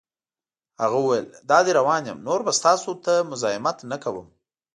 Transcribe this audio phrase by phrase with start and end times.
[0.81, 4.27] هغه وویل: دادی روان یم، نور به ستاسو ته مزاحمت نه کوم.